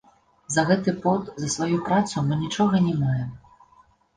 За 0.53 0.63
гэты 0.69 0.93
пот, 1.03 1.29
за 1.43 1.49
сваю 1.55 1.77
працу 1.91 2.25
мы 2.31 2.41
нічога 2.45 2.83
не 2.87 2.99
маем. 3.05 3.31